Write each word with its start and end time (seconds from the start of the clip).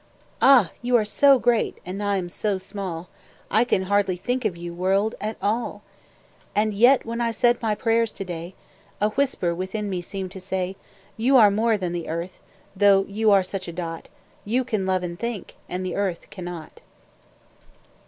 Ah! 0.41 0.71
you 0.81 0.95
are 0.95 1.05
so 1.05 1.37
great, 1.37 1.77
and 1.85 2.01
I 2.01 2.17
am 2.17 2.27
so 2.27 2.57
small, 2.57 3.07
I 3.51 3.63
hardly 3.63 4.17
can 4.17 4.25
think 4.25 4.45
of 4.45 4.57
you, 4.57 4.73
World, 4.73 5.13
at 5.21 5.37
all; 5.43 5.83
And 6.55 6.73
yet, 6.73 7.05
when 7.05 7.21
I 7.21 7.29
said 7.29 7.61
my 7.61 7.75
prayers 7.75 8.11
to 8.13 8.25
day, 8.25 8.55
A 8.99 9.09
whisper 9.09 9.53
within 9.53 9.91
me 9.91 10.01
seemed 10.01 10.31
to 10.31 10.39
say: 10.39 10.75
You 11.17 11.37
are 11.37 11.51
more 11.51 11.77
than 11.77 11.93
the 11.93 12.09
Earth, 12.09 12.39
Though 12.75 13.05
you 13.07 13.29
are 13.29 13.43
such 13.43 13.67
a 13.67 13.71
dot; 13.71 14.09
You 14.43 14.63
can 14.63 14.87
love 14.87 15.03
and 15.03 15.19
think, 15.19 15.53
and 15.69 15.85
the 15.85 15.95
Earth 15.95 16.31
cannot. 16.31 16.81